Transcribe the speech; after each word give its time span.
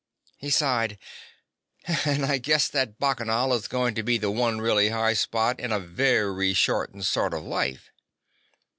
He 0.35 0.49
sighed. 0.49 0.97
"And 1.85 2.25
I 2.25 2.39
guess 2.39 2.67
that 2.69 2.97
Bacchanal 2.97 3.53
is 3.53 3.67
going 3.67 3.93
to 3.93 4.01
be 4.01 4.17
the 4.17 4.31
one 4.31 4.59
really 4.59 4.89
high 4.89 5.13
spot 5.13 5.59
in 5.59 5.71
a 5.71 5.79
very 5.79 6.55
shortened 6.55 7.05
sort 7.05 7.35
of 7.35 7.43
life." 7.43 7.91